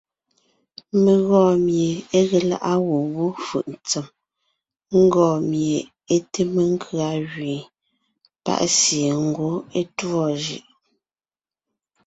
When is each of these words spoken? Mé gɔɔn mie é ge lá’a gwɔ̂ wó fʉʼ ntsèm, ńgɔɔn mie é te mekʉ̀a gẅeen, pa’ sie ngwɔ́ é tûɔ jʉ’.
Mé 1.03 1.13
gɔɔn 1.27 1.55
mie 1.65 1.87
é 2.17 2.19
ge 2.29 2.39
lá’a 2.49 2.73
gwɔ̂ 2.85 3.01
wó 3.15 3.25
fʉʼ 3.47 3.65
ntsèm, 3.73 4.05
ńgɔɔn 5.01 5.37
mie 5.49 5.77
é 6.13 6.15
te 6.31 6.41
mekʉ̀a 6.55 7.09
gẅeen, 7.31 7.63
pa’ 8.43 8.53
sie 8.77 9.09
ngwɔ́ 9.27 9.53
é 9.79 9.81
tûɔ 9.97 10.21
jʉ’. 10.43 10.57